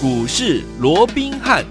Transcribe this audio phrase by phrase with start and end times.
[0.00, 1.64] 股市罗宾汉。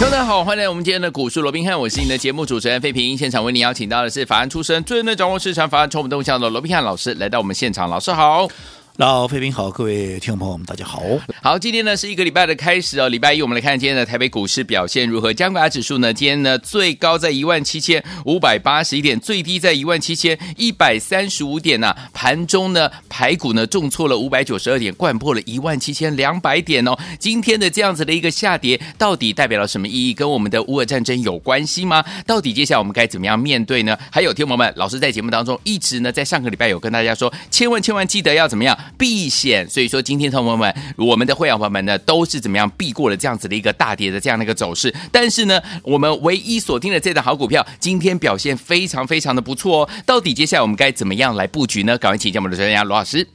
[0.00, 3.16] 大家好，欢迎来我们今天的股市罗宾汉，我是你的节目主持人费平。
[3.16, 7.90] 现场为你邀请到的是法案出身、最能掌握市场法案充满动向的罗宾汉老师，来到我们现场。
[7.90, 8.48] 老师好。
[8.96, 11.02] 老飞平好，各位听众朋友们，大家好。
[11.40, 13.08] 好，今天呢是一个礼拜的开始哦。
[13.08, 15.32] 礼拜一，我们来看今天的台北股市表现如何？
[15.32, 26.94] 加权指数呢，今天呢最高在一万七千五百八十一点，最低在一万七千一百三十五点呐、盘中呢，排股呢重挫了五百九十二点，掼破了一万七千两百点哦。
[27.18, 30.12] 今天的这样子的一个下跌，到底代表了什么意义？
[30.12, 32.04] 跟我们的乌俄战争有关系吗？
[32.26, 33.96] 到底接下来我们该怎么样面对呢？
[34.10, 39.68] 还有，听众朋友们，老师在节目当中一直呢在上个礼拜有跟大家说，千万千万记得要怎么样避险。
[39.68, 44.94] 所以说，今天同学们，我们的会员朋友们呢，都是怎么样避过了这样子的一个大跌的这样的一个走势。
[45.10, 49.88] 但是呢，我们唯一锁定的这档好股票，今天表现非常非常的不错哦。
[50.06, 51.96] 到底接下来我们该怎么样来布局呢？
[51.98, 53.26] 赶快请教我们的专家罗老师。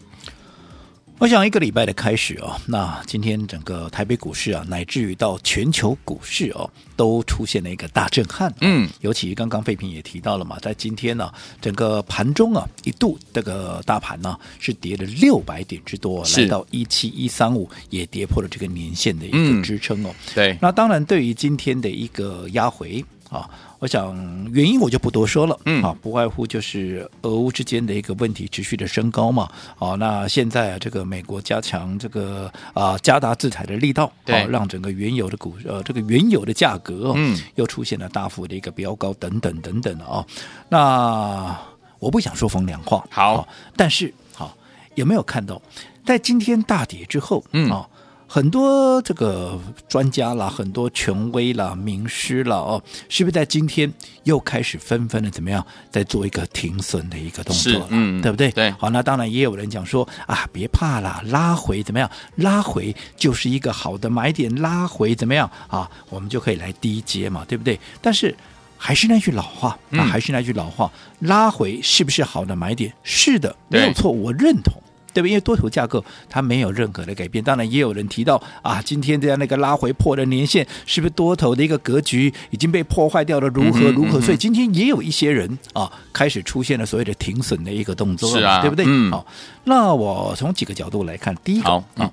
[1.19, 8.53] 我想一个礼拜的开始哦，那今天整个台北股市啊，乃至于到全球股市哦，都出现了一个大震撼。
[8.61, 20.09] 嗯，尤其刚刚费平也提到了嘛，在今天呢、啊，整个盘中啊，一度这个大盘呢、啊、是跌了六百点之多，来到一七一三五，也跌破了这个年线的一个支撑哦。
[20.09, 23.49] 嗯、对，那当然对于今天的一个压回啊。
[23.79, 24.15] 我想
[24.51, 40.25] 原因我就不多说了，嗯，啊，不外乎就是俄乌之间的一个问题持续的升高嘛，好，那现在啊，这个美国加强这个啊加大制裁的力道，对，让整个原油的股呃这个原油的价格，嗯，又出现了大幅的一个飙高等等等等的啊，
[40.69, 41.55] 那
[41.99, 44.57] 我不想说风凉话，好，但是好
[44.95, 45.61] 有没有看到
[46.03, 47.69] 在今天大跌之后，嗯。
[47.69, 47.87] 啊。
[48.27, 53.91] 很多这个专家啦，很多权威啦、名师啦，哦，是不是在今天
[54.25, 57.87] 又开始纷纷的怎么样，在做一个停损的一个动作了？
[57.89, 58.51] 嗯，对不对？
[58.51, 58.69] 对。
[58.71, 62.11] 好，那当然也有人讲说啊，别怕啦，拉回怎么样？
[62.35, 65.89] 拉回就是一个好的买点，拉回怎么样啊？
[66.09, 67.79] 我们就可以来低接嘛，对不对？
[68.01, 68.35] 但是
[68.77, 72.93] 还是那句老话啊，还是那句老话，拉回是不是好的买点？
[73.03, 74.73] 是的，没有错，我认同。
[75.13, 75.27] 对不？
[75.27, 83.47] 因为多头架构它没有任何的改变，当然也有人提到啊，今天这样那个拉回破的年限，是不是多头的一个格局已经被破坏掉了？
[83.49, 84.21] 如何如何？
[84.21, 88.85] 所以今天也有一些人啊，开始出现了所谓的停损的一个动作，是啊，对不对？
[88.87, 89.11] 嗯。
[89.11, 89.25] 好，
[89.63, 92.11] 那我从几个角度来看，第一个啊，嗯、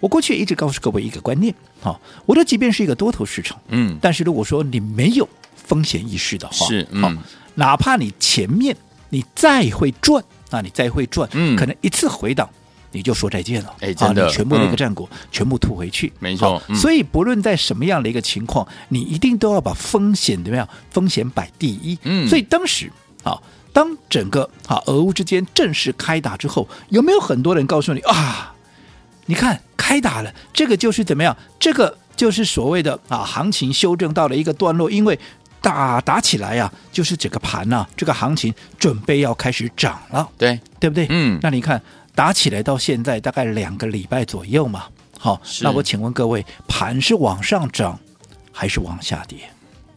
[0.00, 7.12] 我过去也一直告诉各位一个观念，好，我说即便是一个多头市场，嗯，但是如果说你没有风险意识的话，是，嗯、好，
[7.54, 8.76] 哪怕你前面
[9.08, 10.22] 你再会赚。
[10.50, 12.48] 那你再会赚，嗯，可能一次回档
[12.92, 16.62] 你就说再见了，哎，真的，你全部的一个战果全部吐回去，没错。
[16.74, 20.68] 所以不论在什么样的一个情况，你一定都要把风险怎么样？
[20.90, 21.98] 风险摆第一。
[22.04, 22.92] 嗯，所以当时
[23.24, 23.36] 啊，
[23.72, 28.54] 当整个啊俄乌之间正式开打之后，有没有很多人告诉你啊？
[29.26, 31.36] 你看开打了，这个就是怎么样？
[31.58, 35.18] 这个就是所谓的啊行情修正到了一个段落，因为。
[35.64, 41.06] 打打起来呀、啊，就是整个盘呐、啊，这个行情准备要开始涨了，对对不对？
[41.08, 41.80] 嗯，那你看
[42.14, 44.84] 打起来到现在大概两个礼拜左右嘛，
[45.18, 47.98] 好，那我请问各位，盘是往上涨
[48.52, 49.38] 还是往下跌？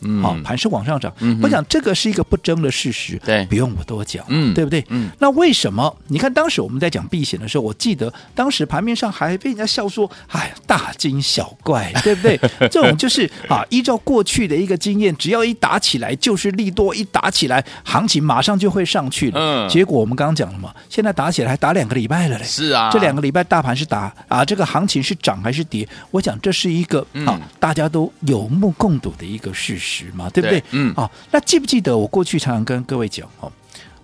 [0.01, 1.11] 嗯，好，盘是往上涨。
[1.19, 4.85] 嗯，我想这个是一个不争的事实，对，不用我多讲，嗯，对不对？
[4.89, 5.95] 嗯，那为什么？
[6.07, 19.39] 你看当时我们在讲避险的时候，我记得当时盘面上还被人家笑说：“哎呀，大惊小怪， 对不对？”这种就是啊，依照过去的一个经验，只要一打起来就是利多，一打起来行情马上就会上去了。
[19.39, 22.43] 嗯，结果我们刚刚讲了嘛，现在打起来还打两个礼拜了嘞。
[22.43, 25.87] 是啊，这两个礼拜大盘是打啊，这个行情是涨还是跌？
[26.11, 30.63] 我想这是一个啊，大家都有目共睹的一个事实嘛，对不对？
[30.71, 33.51] 嗯，啊、哦，那记不记得我过去常常跟各位讲哦，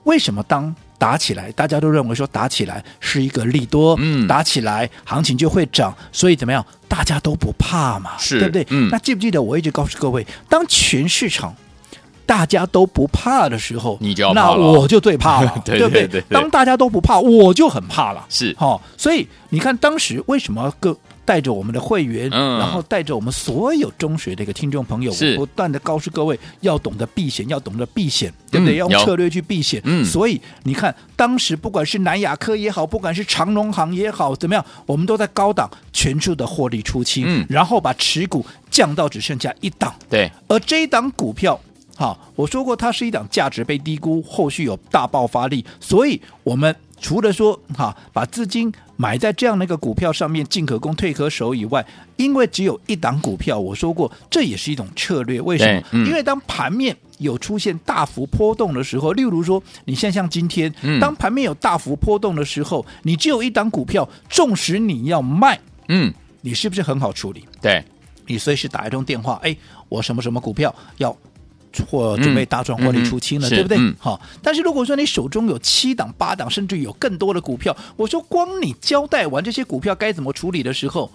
[0.03, 8.65] 为什么当打起来，大家都认为说打起来是一个利多，嗯，打起来行情就会涨，所以怎么样，大家都不怕嘛，是对不对？
[8.69, 11.53] 嗯，那记不记得我一直告诉各位，当全市场
[12.25, 16.39] 大家都不怕的时候，你就要那我就最怕了， 对，对，对，对，对不对？
[16.39, 20.97] 当大家都不怕，我就很怕了，是，好、哦，所以你看当时为什么各。
[21.25, 28.75] 带着我们的会员，嗯、然后带着我们所有中学的一个听众朋友，我不断的告诉各位要懂得避险，要懂得避险，对不对？
[28.75, 29.81] 嗯、要用策略去避险。
[29.85, 39.93] 嗯，所以你看，当时不管是南亚科也好，不管是长荣行也好，怎么样，我们都在高档全数的获利出清，嗯，然后把持股降到只剩下一档。
[40.09, 41.59] 对，而这一档股票，
[41.95, 46.75] 好，我说过它是一档价值被低估，后续有大爆发力，所以我们。
[47.03, 51.85] 除了说哈，把资金买在这样的一个股票上面，进可攻退可守以外，
[52.15, 55.41] 因为只有一档股票，我说过这也是一种策略。
[55.41, 55.83] 为什么？
[55.91, 65.59] 嗯、因为当盘面有出现大幅波动的时候，例如说，你现在像今天，嗯、当盘面有大幅波动的时候，你只有一档股票，纵使你要卖，
[65.89, 67.45] 嗯，你是不是很好处理？
[67.61, 67.83] 对，
[68.27, 69.53] 你随时打一通电话，哎，
[69.89, 71.13] 我什么什么股票要
[71.87, 73.77] 或准备大赚获利出清了，嗯、对不对？
[73.77, 81.11] 嗯、好，但是如果说你手中有七档、八档，甚至有更多的股票，我说光你交代完这些股票该怎么处理的时候，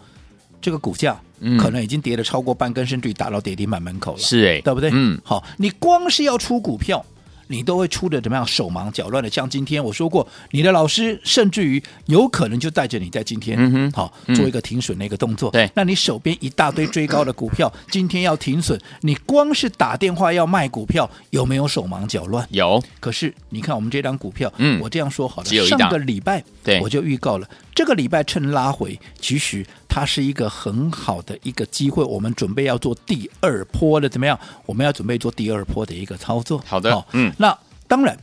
[0.60, 1.20] 这个股价
[1.58, 4.90] 可能已经跌了超过半根，甚至于打到跌停板门口了，是哎，对不对？
[4.92, 7.04] 嗯，好，你光是要出股票。
[7.48, 9.28] 你都会出的怎么样手忙脚乱的？
[9.28, 15.50] 像今天我说过，你的老师甚至于有可能就带着你在今天，好、嗯、做一个停损的一个动作。
[15.50, 22.46] 对，那你手边一大堆追高的股票，今天要停损，你光是打电话要卖股票，有没有手忙脚乱？
[22.50, 22.82] 有。
[23.00, 25.66] 可是你看我们这张股票，嗯，我这样说好了。
[25.66, 29.64] 上个礼拜，对，我就预告了，这个礼拜趁拉回，其实
[29.98, 34.38] 它是一个很好的一个机会，我们准备要做第二波的怎么样？
[34.64, 36.62] 我们要准备做第二波的一个操作。
[36.66, 37.56] 好的，嗯，那。
[37.88, 38.18] 当然，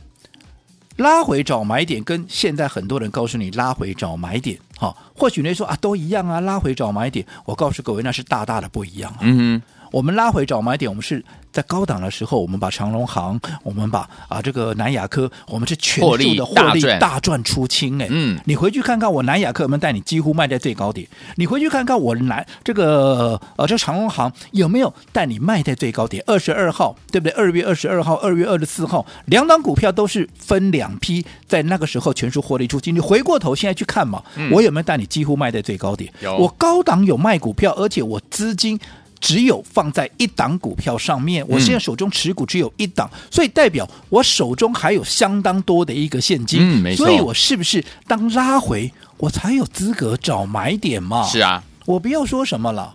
[0.96, 9.18] 拉回找买点跟现在很多人告诉你拉回找买点，哈、哦，或许你说啊都一样啊，拉回找买点，我告诉各位那是大大的不一样啊。
[9.22, 11.24] 嗯哼，我们拉回找买点，我们是。
[11.56, 18.06] 在高档的时候，我们把长隆行，我们把啊这个南亚科，我们是全数的获利大赚出清哎。
[18.10, 21.08] 嗯，你回去看看我南亚科有没有带你几乎卖在最高点？
[21.36, 26.22] 你回去看看我南这个呃这长隆行有没有带你卖在最高点？
[26.26, 27.32] 二十二号对不对？
[27.32, 32.94] 二月二十二号、二月二十四号两档股票都是分两批，在那个时候全数获利出清。
[32.94, 36.12] 你回过头现在去看嘛，嗯、我有没有带你几乎卖在最高点？
[36.20, 38.78] 有，我高档有卖股票，而且我资金。
[39.20, 46.60] 只有放在一档股票上面，我现在手中持股只有一档，嗯、所以代表我手中还有相当多的一个现金。
[46.60, 47.06] 嗯，没错。
[47.06, 51.26] 所以我是不是当拉回，我才有资格找买点嘛？
[51.26, 52.94] 是啊，我不要说什么了。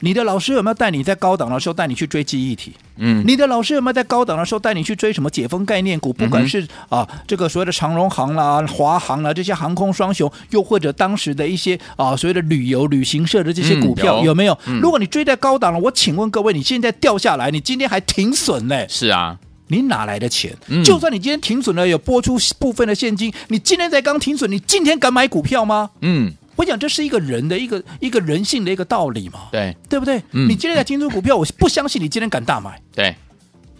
[0.00, 2.72] 你的老师有没有带你在高档的时候带你去追记忆体？
[2.98, 6.12] 嗯，你的老师有没有在高档的时候带你去追什么解封概念股？
[6.12, 14.58] 不管是、嗯、啊这个所谓的长荣航啦、华航啦这些航空双雄，又或者当时的一些啊所谓的旅游旅行社的这些股票，嗯、有，有没有？
[14.66, 18.88] 嗯、如果你追在高档了，我请问各位，你现在掉下来，你今天还停损呢？
[18.88, 19.38] 是啊，
[19.68, 20.56] 你哪来的钱？
[20.68, 25.90] 嗯、就算你今天停损了，有拨出部分的现金，你今天才刚停损，你今天敢买股票吗？
[26.00, 26.32] 嗯。
[26.56, 30.18] 我讲这是一个人的一个一个人性的一个道理嘛，对对不对？
[30.32, 32.80] 嗯、你今天在金猪股票，我不相信你今天敢大买。
[32.94, 33.14] 对，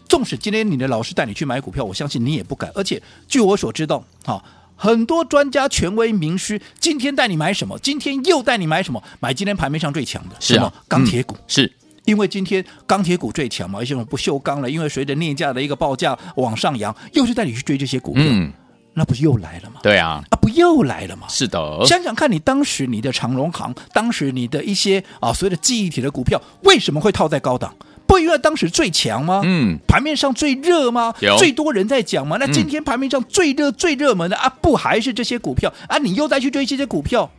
[0.08, 2.70] 纵使今天你的老师带你去买股票，我相信你也不敢。
[2.74, 4.44] 而且据我所知道，哈，
[4.76, 7.78] 很多专家、权威、名师今天带你买什么？
[7.78, 9.02] 今天又带你买什么？
[9.20, 11.72] 买今天盘面上最强的，是啊，钢铁股、嗯、是
[12.04, 14.70] 因为今天钢铁股最强嘛，为什么不锈钢了？
[14.70, 18.22] 因为随着镍价的一个报价往上扬，又是带你去追这些股票。
[18.26, 18.52] 嗯
[18.98, 19.80] 那不是又来了吗？
[19.82, 21.26] 对啊，啊不又来了吗？
[21.28, 27.74] 是的，想想看你当时你的长荣行，当时你的一些啊所谓的记忆体的股票，为什么会套在高档？
[28.06, 29.42] 不因为当时最强吗？
[29.44, 31.12] 嗯，盘面上最热吗？
[31.20, 32.38] 有最多人在讲吗？
[32.40, 35.98] 那今天盘面上最热、最热门的、嗯、啊，不还是这些股票啊？
[35.98, 37.30] 你又再去追这些股票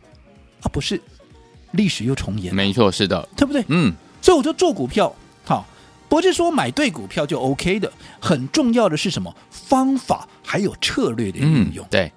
[0.62, 0.70] 啊？
[0.72, 1.00] 不是
[1.72, 2.54] 历史又重演？
[2.54, 3.64] 没错，是的，对不对？
[3.66, 5.16] 嗯，所以我就做股票，好。
[6.08, 9.34] 不是说买对股票就 OK 的，很重要的是什么？
[9.50, 11.84] 方法还有策略的运用。
[11.84, 12.12] 嗯、对，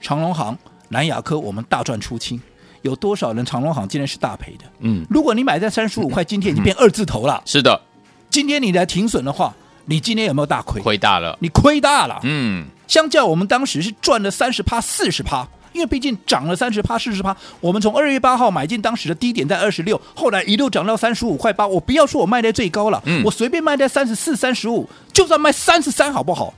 [0.00, 0.56] 长隆行、
[0.88, 2.40] 南亚科，我们大赚出清，
[2.82, 4.64] 有多少人长隆行今天是大赔的？
[4.80, 7.42] 嗯，如果你买在三十五块， 今天已经变二字头了。
[7.46, 7.80] 是的，
[8.28, 9.54] 今天你来停损的话，
[9.86, 10.82] 你今天有没有大亏？
[10.82, 12.20] 亏大了，你亏大了。
[12.24, 15.48] 嗯，相较我们当时是赚了三十趴、四十趴。
[15.72, 21.66] 因为毕竟涨了三十趴、四十趴，我们从二月八号买进，当时的低点在二十六，后来一路涨到三十五块八。
[21.66, 26.52] 我不要说我卖在最高了，嗯、我随便卖在三十四、三十五，就算卖三十三，好不好？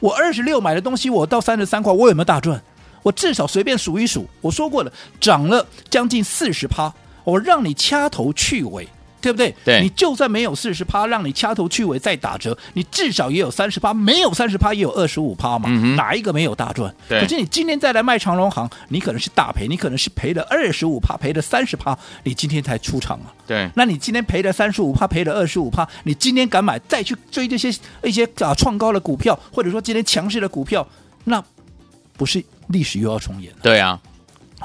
[0.00, 2.60] 我二十六买的东西，我到三十三块，我有没有大赚？
[3.02, 8.88] 我至少随便数一数，我说过了，涨了将近四十趴，我让你掐头去尾。
[9.24, 9.54] 对不对？
[9.64, 15.68] 对，你就算没有四十趴，让你掐头去尾再打折，你至少也有三十趴，没有三十趴也有二十五趴嘛。
[15.70, 16.94] 嗯、哪一个没有大赚？
[17.08, 17.20] 对。
[17.20, 23.32] 可是你今天再来卖长荣行，你可能是大赔，你可能是赔了二十五趴，赔了三十趴，你今天才出场啊。
[23.46, 23.70] 对。
[23.74, 30.86] 那你今天赔了三十五趴，赔了二十五趴，你今天敢买再去追这些一些啊创高的股票，或者说今天强势的股票，
[31.24, 31.42] 那
[32.16, 33.58] 不是历史又要重演了？
[33.62, 33.98] 对啊。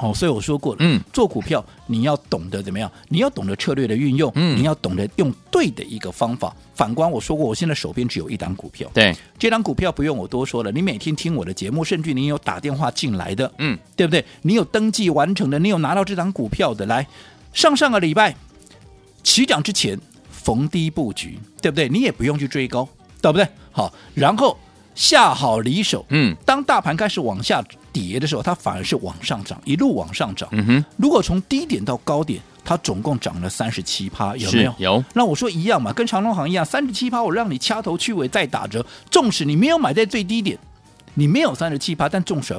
[0.00, 2.90] 好、哦，所以我说过了，嗯，做股票你要懂得怎么样？
[3.10, 6.56] 你要懂得策略的运用，嗯，你要懂得用对的一个方法。
[6.74, 10.72] 反观我说过，我现在手边只有一档股票，对，这档股票不用我多说了。
[10.72, 14.24] 你每天听我的节目，甚至你有打电话进来的，嗯，对不对？
[14.40, 17.06] 你有登记完成的，你有拿到这档股票的，来，
[17.52, 18.34] 上上个礼拜
[19.22, 21.90] 起涨之前逢低布局，对不对？
[21.90, 22.88] 你也不用去追高，
[23.20, 23.46] 对不对？
[23.70, 24.56] 好，然后
[24.94, 27.62] 下好离手，嗯，当大盘开始往下。
[27.92, 30.48] 跌的时候，它反而是往上涨，一路往上涨。
[30.52, 34.74] 嗯哼，如果从低点到高点，它总共涨了三十七趴，有没有？
[34.78, 35.04] 有。
[35.14, 38.84] 那我说一样嘛，跟长隆行一样，三十七趴，我让你掐头去尾再打折。
[39.10, 40.58] 纵使你没有买在最低点，
[41.14, 42.54] 你没有三十七趴，但纵使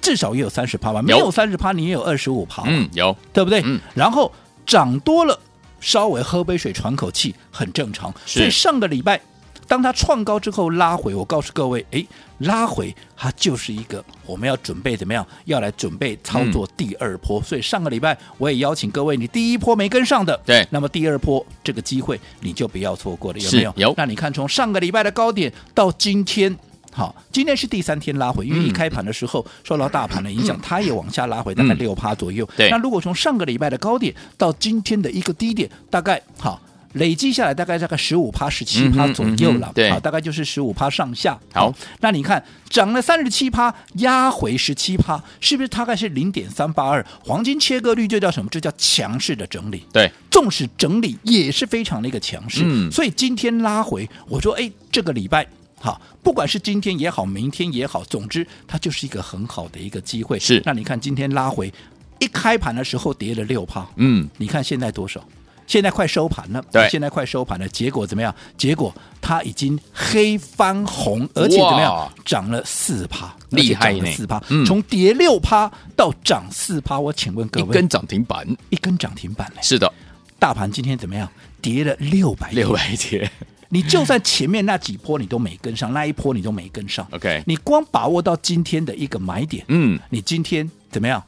[0.00, 1.02] 至少也有三十趴吧？
[1.02, 2.62] 没有三十趴，你也有二十五趴。
[2.66, 3.62] 嗯，有，对不对？
[3.64, 3.80] 嗯。
[3.94, 4.30] 然后
[4.64, 5.38] 涨多了，
[5.80, 8.12] 稍微喝杯水喘口气很正常。
[8.24, 9.20] 是所以上个礼拜。
[9.68, 12.04] 当它创高之后拉回，我告诉各位，哎，
[12.38, 15.26] 拉回它就是一个我们要准备怎么样？
[15.44, 17.40] 要来准备操作第二波。
[17.40, 23.72] 嗯、所以上个礼拜我也邀请各位，你第一波没跟上的，对，那么第二波这个机会你就不要错过了，有没有？
[23.76, 23.94] 有。
[23.96, 26.56] 那你看从上个礼拜的高点到今天，
[26.92, 32.48] 好，今天是第三天拉回，因为一开盘的时候、嗯、受到大盘的影响，它也往下拉回，大概六趴左右。
[32.56, 32.70] 对、嗯。
[32.70, 36.60] 那如果从上个礼拜的高点到今天的一个低点，大概好。
[36.96, 41.38] 累计下来大概大概十五趴、十七趴左右了，对，好，大概就是十五趴上下。
[41.52, 47.04] 好，那你看涨了三十七趴，压回十七趴，是不是大概是零点三八二？
[47.24, 48.48] 黄金切割率就叫什么？
[48.50, 49.84] 这叫强势的整理。
[49.92, 52.62] 对，纵使整理也是非常的一个强势。
[52.64, 55.46] 嗯，所以今天拉回，我说，哎，这个礼拜
[55.78, 60.38] 好，不管是今天也好，明天也好，总之它就是一个很好的一个机会。
[60.38, 61.72] 是，那你看今天拉回，
[62.18, 65.22] 一开盘的时候跌了六趴，嗯，你看现在多少？
[65.66, 68.34] 现在快收盘了，对，现在快收盘了，结果怎么样？
[68.56, 72.12] 结果它已经黑翻红，而且怎么样？
[72.24, 74.10] 涨了四趴，厉害呢！
[74.12, 79.60] 四趴，从跌六趴到涨四趴，我请问各位，一根涨停板，一根涨停板呢？
[79.62, 79.92] 是的，
[80.38, 81.28] 大盘今天怎么样？
[81.60, 83.28] 跌了六百六百点，
[83.70, 91.20] 你就算前面那几波你都没跟上，那一波你都没跟上，OK，你光把握到今天的一个买点，嗯，你今天怎么样？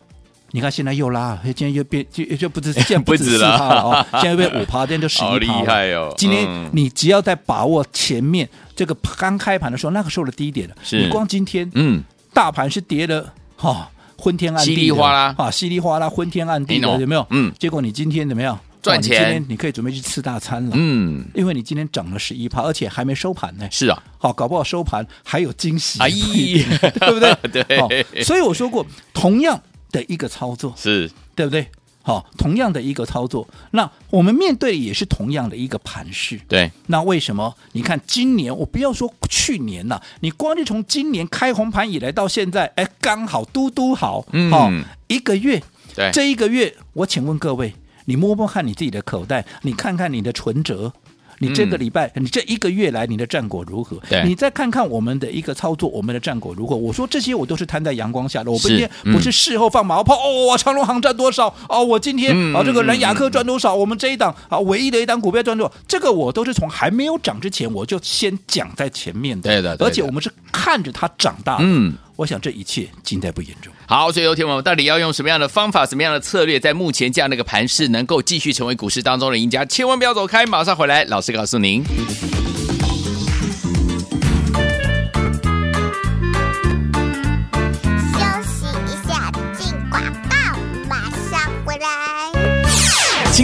[0.51, 5.33] 你看现在又拉，今天又变就就不止， 现在不止四趴了哦，现在又变五趴，今天就十一趴了。
[5.33, 6.15] 好厉害哦！
[6.17, 12.03] 今天你只要在把握前面这个刚开盘的时候，那个时候的低点，是你光今天，嗯，
[12.33, 17.27] 大盘是跌的哈，昏天暗地，稀里哗啦啊，稀里哗啦，昏天暗地的，有没有？
[17.31, 18.59] 嗯，结果你今天怎么样？
[18.81, 23.69] 赚钱，今天你可以准备去吃大餐了，嗯，因为你今天涨了十一趴，而且还没收盘呢。
[23.71, 27.35] 是啊，好，搞不好收盘还有惊喜，哎，对不对？
[28.09, 29.61] 对，所以我说过，同样。
[29.91, 31.67] 的一个操作是对不对？
[32.03, 36.41] 好，同样的一个操作，那我们面对也是同样的一个盘势。
[36.49, 37.55] 对，那为什么？
[37.73, 44.71] 你看今年，我不要说去年了，你光是从今年开红盘以来到现在，哎，刚好嘟嘟好，嗯，好
[45.09, 45.63] 一个月。
[45.95, 47.75] 对，这一个月，我请问各位，
[48.07, 50.95] 你摸摸看你自己的口袋，你看看你的存折。
[51.39, 53.97] 你这个礼拜，嗯、你这一个月来，你的战果如何？
[54.09, 56.77] 对，你再看看我们的一个操作，我们的战果如何？
[56.77, 60.17] 我说这些我都是摊在阳光下的，我今天不是事后放马后炮。
[60.17, 61.55] 嗯、哦，长隆航赚多少？
[61.69, 63.77] 哦，我今天、嗯、啊，这个南亚科赚多少？
[63.77, 65.73] 嗯、我们这一档啊，唯一的一档股票赚多少？
[65.87, 69.49] 这个我都是从还没有涨之前，我就先讲在前面的。
[69.49, 71.65] 对的，对的，而且我们是看着它长大的。
[71.65, 71.95] 嗯。
[72.19, 73.73] 我想这一切尽在不言中。
[73.87, 79.65] 好，所以有天我们到底要用什么样的方法、什么样的策略，在目前这样的一个盘势，能够继续成为股市当中的赢家？
[79.65, 81.85] 千万不要走开，马上回来，老师告诉您。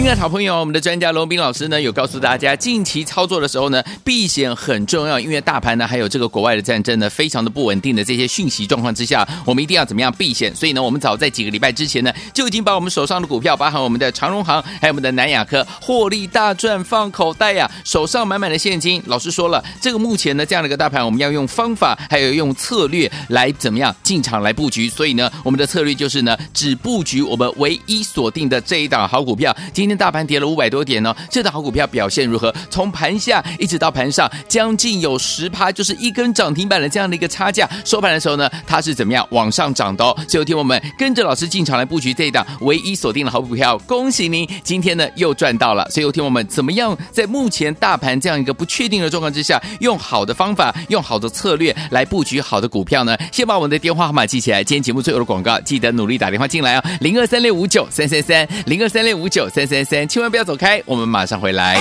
[0.05, 10.53] 亲爱的好朋友，我们的专家罗宾老师呢，有告诉大家，近期操作的时候呢，避险很重要，因为大盘呢，还有这个国外的战争呢，非常的不稳定的这些讯息状况之下，我们一定要怎么样避险？
[10.55, 19.01] 所以呢，我们早在几个礼拜之前呢，就已经把我们手上的股票，包含我们的长荣行，还有我们的南亚科，获利大赚放口袋呀、手上满满的现金。
[19.07, 24.87] 老师说了，这个目前呢，这样的一个大盘，我们要用方法，还有用策略来怎么样进场来布局。
[24.87, 29.51] 所以呢，我们的策略就是呢，只布局我们唯一锁定的这一档好股票。
[29.73, 32.53] 今天大盘跌了五百多点呢，这档好股票表现如何？
[32.69, 37.69] 从盘下一直到盘上，将近有十趴，就是一根涨停板的这样的一个差价。
[37.83, 40.15] 收盘的时候呢，它是怎么样往上涨的哦？
[40.27, 45.89] 最后听我们跟着老师进场来布局这一档唯一锁定的好股票，恭喜您今天呢又赚到了。
[45.89, 53.15] 所以听我们怎么样在目前大盘这样一个不确定的状况之下，用好的方法，用好的策略来布局好的股票呢？
[53.31, 61.77] 先把我们的电话号码记起来，今天节目最后的广告记得努力打电话进来哦，零二三六五九三三三，零二三六五九三三千万不要走开，我们马上回来。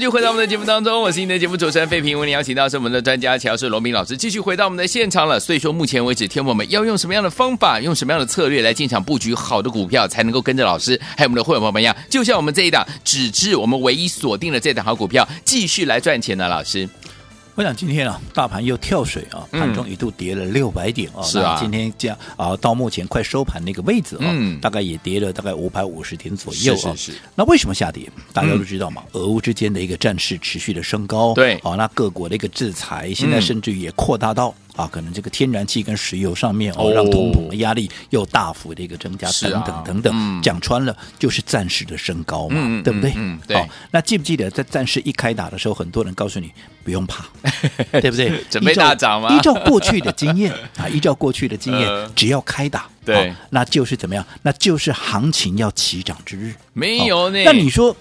[0.00, 2.18] 继续回到我们的节目当中，我是你的节目主持人费平。
[2.18, 5.38] 为您邀请到是我们的专家乔氏罗明老师，继续回到我们的现场了。
[5.38, 16.48] 所以说，目前为止，天我们要用什么样的方法，用什么样的策略来进场布局好的股票，才能够跟着老师还有我们的会员朋友们一样，就像我们这一档，只知我们唯一锁定的这档好股票，继续来赚钱呢？
[16.48, 16.88] 老师。
[17.56, 21.22] 我想今天啊，大盘又跳水啊，盘中一度跌了六百点啊。
[21.22, 26.94] 是啊，今天这样啊，到目前快收盘那个位置啊，嗯，大概也跌了大概五百五十点左右啊。
[26.96, 27.18] 是是。
[27.34, 28.10] 那为什么下跌？
[28.32, 34.54] 大家都知道嘛，俄乌之间的一个战事持续的升高，对，好，那各国的一个制裁，现在甚至于也扩大到。
[34.76, 40.42] 啊，可能这个天然气跟石油上面哦，让通膨的压力又大幅的一个增加，等等等等。
[40.42, 43.12] 讲穿了就是暂时的升高嘛，对不对？
[43.16, 43.56] 嗯，对。
[43.56, 46.50] 好，那记不记得在战事一开打的时候，很多人告诉你
[46.84, 47.24] 不用怕，
[48.00, 48.32] 对不对？
[48.50, 49.34] 准备大涨吗？
[49.34, 54.24] 依照过去的经验 啊，依照过去的经验，只要开打，对，那就是怎么样？
[54.42, 56.54] 那就是行情要起涨之日。
[56.72, 57.42] 没有呢？
[57.44, 57.94] 那你说，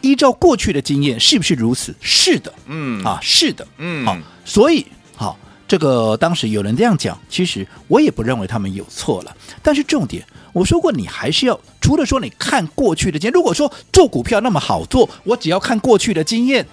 [0.00, 1.94] 依照过去的经验是不是如此？
[2.00, 4.86] 是的，嗯啊，是的，嗯，好，所以
[5.16, 5.38] 好。
[5.72, 9.34] 这个当时有人这样讲，其实我也不认为他们有错了。
[9.62, 16.66] 但是重点，我说过，你还是要除了说你看过去的经验，如果说做股票那么好做，我只要看过去的经验，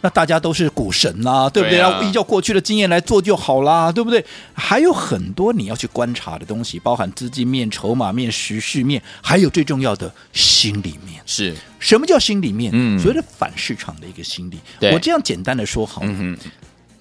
[0.00, 1.80] 那大家都是股神啦，对不对？
[1.80, 4.24] 要依照过去的经验来做就好啦，对不对？
[4.54, 11.20] 还有很多你要去观察的东西，包含资金面、筹码面、时事面，还有最重要的心里面。
[11.26, 12.70] 是什么叫心里面？
[12.72, 14.60] 嗯，所谓的反市场的一个心理。
[14.92, 16.50] 我这样简单的说好了，嗯哼，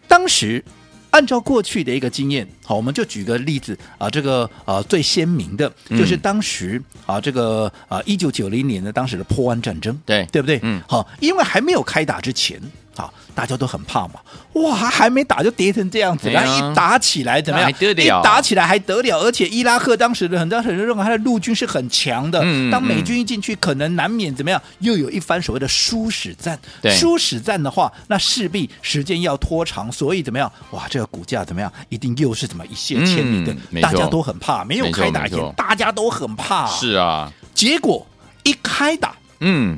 [0.08, 0.66] 当时。
[1.16, 10.60] 按照过去的一个经验，好，我们就举个例子啊，这个啊最鲜明的就是当时啊这个啊一九九零年的当时的波湾战争，对对不对？
[10.62, 12.62] 嗯，好，因为还没有开打之前。
[12.96, 14.14] 好，大家都很怕嘛。
[14.54, 17.70] 哇，还没打就跌成这样子，然后一打起来怎么样？
[17.70, 19.20] 一打起来还得了？
[19.20, 22.40] 而且伊拉克当时的很多人认为他的陆军是很强的。
[22.72, 24.62] 当美军一进去，可能难免怎么样？
[24.80, 26.58] 又有一番所谓的殊死战。
[26.98, 30.50] 殊死战的话，那势必时间要拖长，所以怎么样？
[30.72, 31.72] 哇，这个股价怎么样？
[31.90, 33.82] 一定又是怎么一泻千里的？
[33.82, 36.66] 大家都很怕，没有开打前，大家都很怕。
[36.68, 38.08] 是啊，结果
[38.44, 39.78] 一开打，嗯，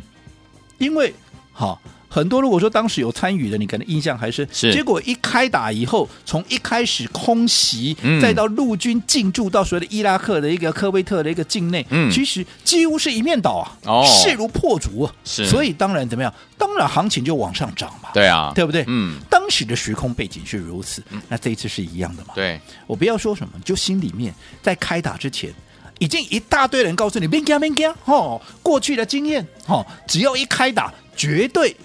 [0.77, 1.11] 因为
[1.51, 1.81] 好。
[2.09, 16.33] 很多如果说当时有参与的，你可能印象还深，是结果一开打以后，从一开始空袭，嗯、再到陆军进驻到所谓的伊拉克的一个科威特的一个境内，嗯，其实几乎是一面倒啊，哦，势如破竹啊，是，所以当然怎么样？
[16.57, 18.83] 当然行情就往上涨嘛，对啊，对不对？
[18.87, 22.33] 嗯，当时的时空背景是如此，嗯、那这一次是一样的嘛？
[22.33, 25.53] 对，我不要说什么，就心里面在开打之前，
[25.99, 31.75] 已经一大堆人告诉你别惊别惊哦，过去的经验哦，只要一开打，绝对。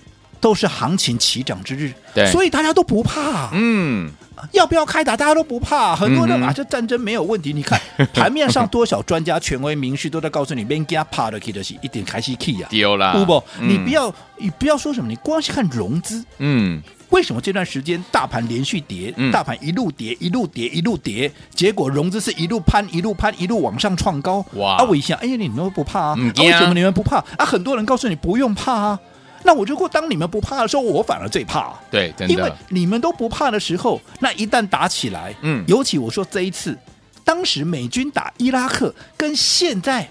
[0.42, 3.48] 都是行情起涨之日，对，所以大家都不怕。
[3.52, 4.10] 嗯，
[4.50, 5.94] 要不要开打，大家都不怕。
[5.94, 7.52] 很多人啊，这战争没有问题。
[7.52, 7.80] 你看
[8.12, 24.44] 盘面上多少专家、权威、名士都在告诉你，别惊怕的，可的是一点开始起呀，丢了，不不，你不要，你不要说什么，你光是看融资，嗯，为什么这段时间大盘连续跌，大盘一路跌，一路跌，一路跌，结果融资是一路攀，一路攀，一路往上创高。
[24.54, 24.78] 哇！
[24.78, 26.16] 啊，我一想，哎呀，你们都不怕啊？
[26.38, 27.44] 为什么你们不怕啊？
[27.44, 28.98] 很多人告诉你不用怕啊。
[29.42, 31.74] 那我就说，当你们不怕的时候，我反而最怕。
[31.90, 32.34] 对，真的。
[32.34, 36.76] 因为你们都不怕的时候，那一旦打起来，嗯，尤其我说这一次，
[37.24, 40.08] 当时美军打伊拉克，跟现在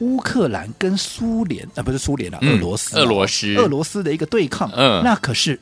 [0.00, 5.58] 乌克兰跟苏联啊，不是苏联啊，俄罗斯，俄罗斯，俄罗斯的一个对抗，嗯，那可是。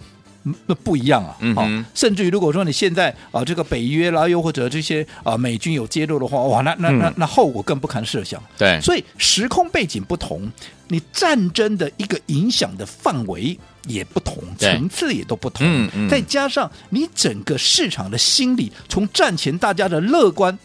[0.66, 8.42] 那不一样啊，嗯、哼甚至于如果说你现在啊，这个北约啦，又或者这些啊美军有介入的话，哇，那那那那后果更不堪设想。
[8.58, 10.50] 对，所以时空背景不同，
[10.92, 15.66] 你战争的一个影响的范围也不同，层次也都不同。
[15.66, 20.56] 嗯嗯，再加上你整个市场的心理，从战前大家的乐观，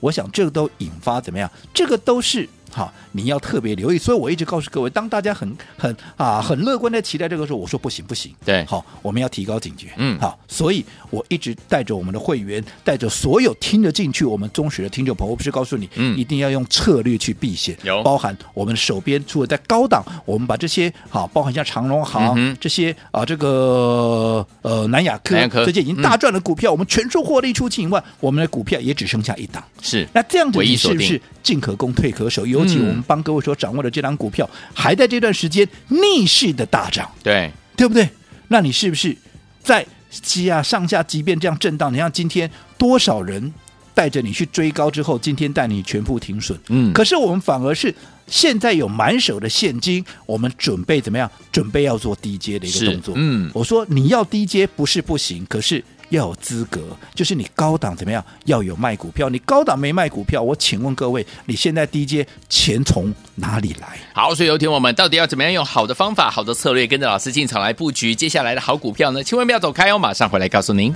[0.00, 1.48] 我想这个都引发怎么样？
[1.72, 2.48] 这个都是。
[2.72, 3.98] 好，你要特别留意。
[3.98, 8.34] 所以我一直告诉各位，当大家很很啊很乐观的期待这个时候，我说不行不行。
[8.44, 9.88] 对，好，我们要提高警觉。
[9.96, 17.76] 嗯，好，所以我一直带着我们的会员，带着所有听得进去我们中实的听众朋友，我不是告诉你，嗯，一定要用策略去避险。
[17.82, 29.62] 有，包含我们手边除了在高档，我们把这些好，包含像长荣行、嗯、这些啊，这个呃南亚科，南亚科这些已经大赚的股票，嗯、我们全数获利出清以外，我们的股票也只剩下一档。
[29.80, 32.46] 是，那这样子你是不是进可攻退可守？
[32.46, 38.08] 尤其我们帮各位所掌握的这张股票，还在这段时间逆势的大涨，对对不对？
[38.48, 39.16] 那你是不是
[39.62, 41.92] 在基啊上下即便这样震荡？
[41.92, 43.52] 你像今天多少人
[43.94, 46.58] 带着你去追高之后，今天带你全部停损？
[46.68, 47.94] 嗯，可是我们反而是
[48.26, 51.30] 现在有满手的现金，我们准备怎么样？
[51.50, 53.14] 准备要做低阶的一个动作。
[53.16, 55.82] 嗯，我说你要低阶不是不行，可是。
[56.12, 56.80] 要有资格，
[57.14, 63.98] 就是你高档怎么样要有卖股票，你高档没卖股票，我请问各位，你现在低阶钱从哪里来？
[64.12, 69.24] 好，所以有听我们到底要怎么样用好的方法、好的策略，跟着老师进场来布局接下来的好股票呢？
[69.24, 70.92] 千万不要走开哦，马上回来告诉您。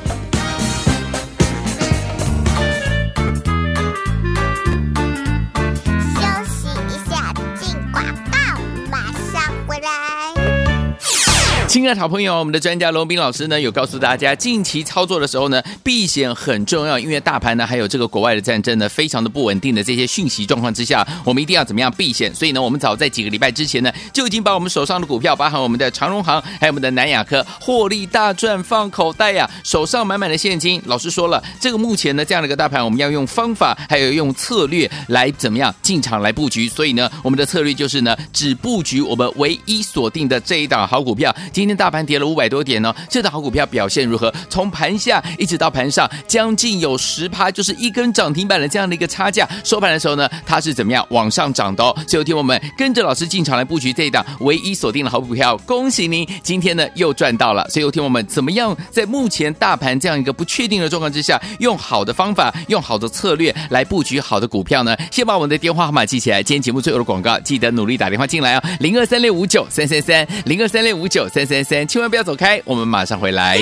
[11.87, 22.35] 亲爱的好朋友，我们的专家罗宾老师呢，有告诉大家，近期操作的时候呢，避险很重要，因为大盘呢，还有这个国外的战争呢，非常的不稳定的这些讯息状况之下，我们一定要怎么样避险？
[22.35, 30.83] 所以呢，我们早在几个礼拜之前呢，就已经把我们手上的股票，包含我们的长荣行，还有我们的南亚科，获利大赚放口袋呀、手上满满的现金。
[30.87, 36.69] 老师说了，这个目前呢，这样的一个大盘，我们要用方法，还有用策略来怎么样进场来布局。
[36.69, 41.33] 所以呢，我们的策略就是呢，只布局我们唯一锁定的这一档好股票。
[41.53, 44.33] 今天大盘跌了五百多点呢，这档好股票表现如何？
[44.49, 49.49] 从盘下一直到盘上，将近有十趴，就是一根涨停板的这样的一个差价。
[49.63, 51.95] 收盘的时候呢，它是怎么样往上涨的哦？
[52.09, 57.69] 所以听我们跟着老师进场来布局这一档唯一锁定的好股票，恭喜您今天呢又赚到了。
[57.69, 64.97] 所以听我们怎么样在目前大盘这样一个不确定的状况之下，用好的方法，用好的策略来布局好的股票呢？
[65.11, 71.87] 先把我们的电话号码记起来，今天节目最后的广告记得努力打电话进来哦，零二三六五九三三三，零二三六五九三三三。
[71.87, 73.59] 千万不要走开，我们马上回来。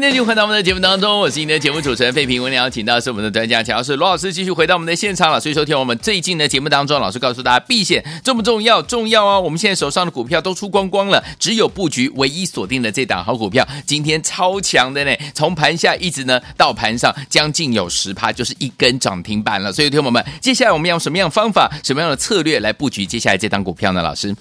[0.00, 2.40] 欢迎继续回到我们的节目当中，我是今天的节目主持人费平。
[2.42, 5.38] 我们邀请到是我们的专家，乔是罗老师，继续回到我们的现场了。
[5.38, 8.80] 所以，收听我们最近的节目当中，老师告诉大家，避险重不重要？
[8.80, 9.38] 重要啊！
[9.38, 19.70] 我们现在手上的股票都出光光了，只有布局唯一锁定的这档好股票，今天超强的呢，从盘下一直呢到盘上，将近有十趴，就是一根涨停板了。
[19.70, 24.00] 所以，听我们，接下来我们要用什么样的方法、什么样的策略来布局接下来这档股票呢？
[24.00, 24.34] 老师？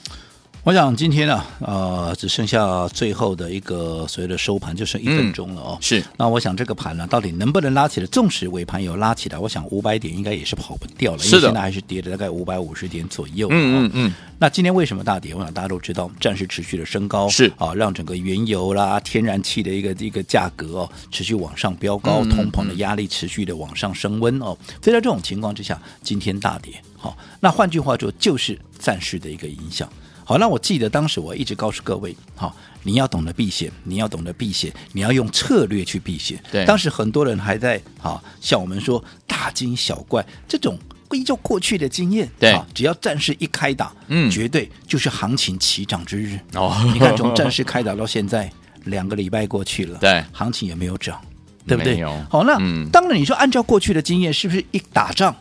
[0.66, 5.78] 我想今天呢，呃，只剩下最后的一个所谓的收盘，就剩一分钟了哦。
[5.80, 8.06] 嗯、是，那我想这个盘呢，到底能不能拉起来？
[8.08, 11.24] 纵使尾盘有拉起来，我想五百点应该也是跑不掉了。
[11.24, 13.48] 因为现在还是跌了大概五百五十点左右。
[13.50, 14.14] 嗯嗯嗯。
[14.38, 15.34] 那今天为什么大跌？
[15.34, 24.58] 我想大家都知道，暂时持续的升高，是啊，让整个原油啦、天然气的一个一个价格哦，持续往上飙高，嗯、通膨的压力持续的往上升温哦。
[24.84, 26.74] 所以在这种情况之下，今天大跌。
[26.98, 29.90] 好，那换句话说，就是暂时的一个影响。
[30.30, 36.40] 好，那我记得当时我一直告诉各位，好，你要懂得避险，你要懂得避险，你要用策略去避险。
[36.52, 40.78] 对，当时很多人还在啊，像我们说大惊小怪，这种
[41.14, 46.40] 依照过去的经验，对，只要战事一开打，嗯，绝对就是行情起涨之日。
[46.54, 48.48] 哦，你看从战事开打到现在
[48.84, 51.20] 两个礼拜过去了，对，行情也没有涨，
[51.66, 52.06] 对不对？
[52.30, 55.36] 好，那、嗯、当然你说按照过去的经验，是不是一打仗？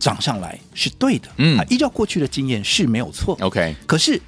[0.00, 3.76] 涨上来是对的，嗯，依照过去的经验是没有错，OK。
[3.86, 4.20] 可是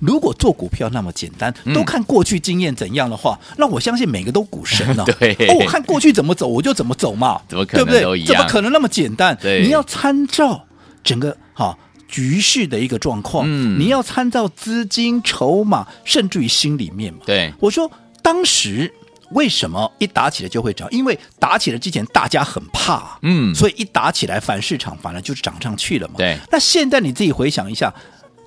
[0.00, 5.04] 如果做股票那么简单，都看过去经验怎样的话，那我相信每个都股神了。
[5.18, 8.26] 对，哦，我看过去怎么走，我就怎么走嘛，怎么可能对不对？
[8.26, 9.38] 怎么可能那么简单？
[9.42, 10.66] 你要参照
[11.04, 17.20] 整个哈局势的一个状况，嗯，你要参照资金筹码，甚至于心里面嘛。
[17.24, 17.90] 对，我说
[18.20, 18.92] 当时。
[19.32, 20.88] 为什么一打起来就会涨？
[20.90, 26.14] 因为打起来之前大家很怕，嗯，所以一打起来反市场反而就涨上去了嘛。
[26.18, 26.38] 对。
[26.50, 27.92] 那现在你自己回想一下，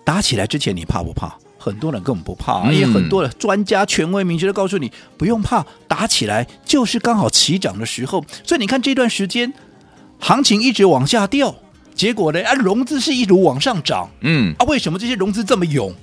[0.03, 1.33] 打起来之前你怕不怕？
[1.57, 8.21] 很多人根本不怕，因为很多的专家权威明确的告诉你不用怕，打起来就是刚好起涨的时候。
[8.43, 9.53] 所以你看这段时间
[10.19, 11.55] 行情一直往下掉，
[11.95, 15.95] 结果呢啊融资是一路往上涨，嗯啊为什么这些融资这么勇？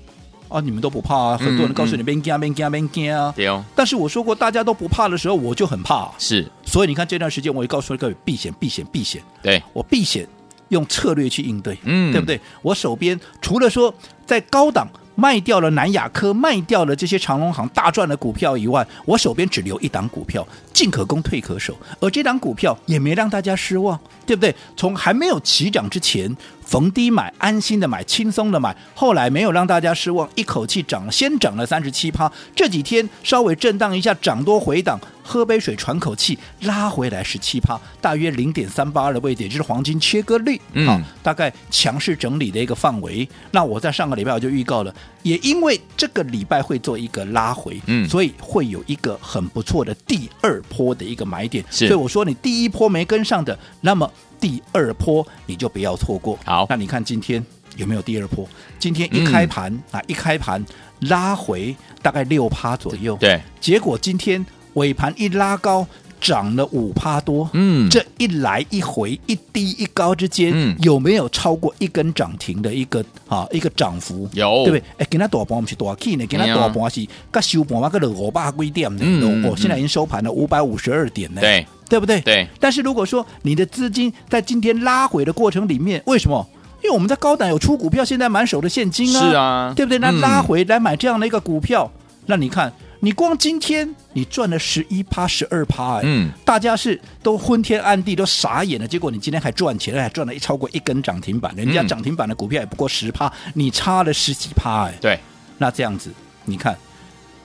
[0.50, 0.60] 啊！
[0.60, 1.38] 你们都不怕啊？
[1.38, 3.32] 很多人告诉你边惊，边惊，边惊啊！
[3.34, 3.64] 对哦。
[3.74, 6.10] 但是我说过，大家都不怕的时候，我就很怕。
[6.18, 6.46] 是。
[6.66, 9.22] 所以你看这段时间，我也告诉各位避险，避险，避险。
[9.40, 9.62] 对。
[9.72, 10.26] 我避险，
[10.68, 12.40] 用策略去应对，嗯，对不对？
[12.62, 13.94] 我手边除了说
[14.26, 21.76] 在高档卖掉了南亚科，卖掉了这些长隆行大赚的股票以外，我手边只留一档股票，进可攻，退可守。
[22.00, 24.54] 而这档股票也没让大家失望，对不对？
[24.76, 26.34] 从还没有起涨之前。
[26.70, 28.74] 逢低买，安心的买，轻松的买。
[28.94, 32.30] 后来没有让大家失望，一口气涨了，先涨了三十七趴。
[32.54, 43.28] 这几天稍微震荡一下，涨多回档，喝杯水喘口气，拉回来十七趴，大约零点三八二的位置，也就是黄金切割率，嗯、啊，大概强势整理的一个范围。
[43.50, 51.64] 那我在上个礼拜我就预告了，也因为这个礼拜会做一个拉回，嗯，所以会有一个很不错的第二波的一个买点。
[51.68, 54.08] 所以我说你第一波没跟上的，那么。
[54.40, 56.38] 第二波你就不要错过。
[56.44, 57.44] 好，那你看今天
[57.76, 58.48] 有没有第二波？
[58.78, 60.64] 今天一开盘、嗯、啊，一开盘
[61.00, 63.16] 拉回大概六趴左右。
[63.20, 65.86] 对，结果今天尾盘一拉高，
[66.20, 67.48] 涨了五趴多。
[67.54, 74.28] 嗯，这一来一回，一低一高之间，嗯、有没有超过一根涨停的一个啊一个涨幅？
[74.34, 74.82] 有，对不对？
[74.98, 79.02] 哎，给他大盘不是大 K 呢，给他大盘是，刚收盘嘛，个五百几点呢？
[79.02, 81.40] 嗯，哦，现在已经收盘了五百五十二点呢。
[81.40, 81.66] 对。
[81.88, 82.20] 对不对？
[82.20, 82.46] 对。
[82.60, 86.48] 但是如果说你的资金在今天拉回的过程里面，为什么？
[86.84, 89.98] 因为我们在高档有出股票，现在满手的现金啊，是啊，对不对？
[89.98, 98.86] 那拉回来买这样的一个股票，嗯、那你看，你光今天你赚了十一趴、十二趴，哎，嗯，大家是都昏天暗地，都傻眼了。
[98.86, 105.18] 结果你今天还赚钱了，还赚了一超过一根涨停板，人家涨停板的股票也不过十趴，你差了十几趴，哎，对。
[105.58, 106.10] 那这样子，
[106.44, 106.76] 你看，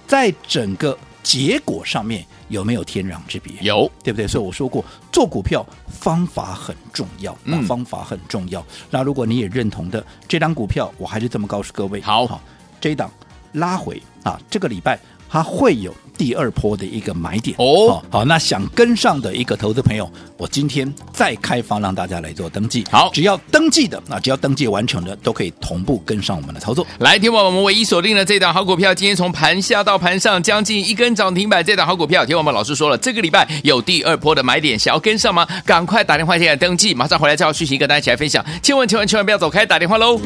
[0.07, 0.97] 在整个。
[1.25, 3.51] 结果上面有没有天壤之别？
[3.61, 4.27] 有，对不对？
[4.27, 8.61] 所以我说过，做股票方法很重要，那方法很重要。
[8.61, 12.39] 嗯、那如果你也认同的这张股票，我还是这么告诉各位：好，好，
[12.79, 13.11] 这一档
[13.53, 14.99] 拉回啊，这个礼拜
[15.35, 15.93] 它会有。
[16.17, 22.85] 第二波的一个买点哦，好，那想跟上的一个投资朋友，我今天再开放让大家来做登记。
[22.89, 26.87] 好，只要登记的，那只要登记完成的，都可以同步跟上我们的操作。
[26.99, 35.45] 来，听我们唯一锁定的这档好股票，今天从盘下到盘上将近一根涨停板，这档好股票，听我们老师说了，这个礼拜有第二波的买点，想要跟上吗？
[35.65, 38.41] 赶快打电话进来登记，马上回来再续息跟大家一起来分享。
[38.63, 40.17] 千万千万千万不要走开，打电话喽。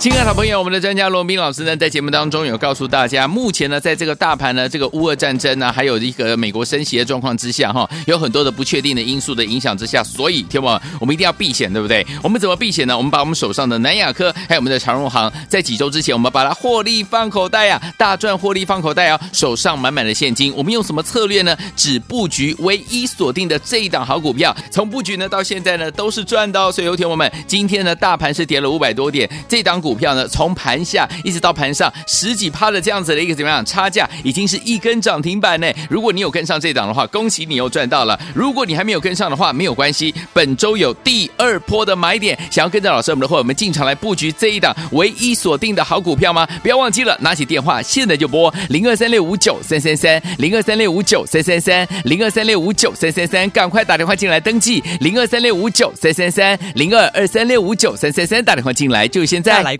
[0.00, 12.06] 亲爱的好朋友，我们的专家罗宾老师呢，在节目当中有告诉大家，目前呢，在这个大盘呢，这个乌俄战争呢，还有一个美国升息的状况之下，哈，有很多的不确定的因素的影响之下，所以，天王，我们一定要避险，对不对？
[12.22, 12.96] 我们怎么避险呢？
[12.96, 20.50] 我们把我们手上的南亚科，还有我们的长荣行，在几周之前，我们把它获利放口袋啊，大赚获利放口袋啊，手上满满的现金。
[20.56, 21.54] 我们用什么策略呢？
[21.76, 25.28] 只布局唯一锁定的这一档好股票，从布局呢？
[25.28, 25.90] 到现在呢？
[25.90, 26.72] 都是赚到。
[26.72, 27.94] 所以，有天我们，今天呢？
[27.94, 29.89] 大盘是跌了五百多点，这档股。
[29.90, 35.66] 股票呢，从盘下一直到盘上十几趴的这样子的一个怎么样差价，已经是一根涨停板呢。
[35.88, 42.38] 如果你有跟上这档的话，恭喜你又赚到了；如果你还没有跟上的话，没有关系，本周有第二波的买点。
[42.52, 46.46] 想要跟着老师我们的话，我们进场来布局这一档唯一锁定的好股票吗？
[46.62, 59.79] 不要忘记了，拿起电话现在就拨零二三六五九三三三零二三六五九三三三零二三六五九三三三，赶快打电话进来登记零二三六五九三三三零二二三六五九三三三，打电话进来就现在来。